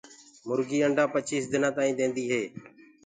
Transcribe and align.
مرگي 0.47 0.77
انڊآ 0.85 1.05
پچيس 1.13 1.43
دنآ 1.51 1.69
تآئينٚ 1.75 1.97
ديندي 1.99 2.23
هي۔ 2.31 2.41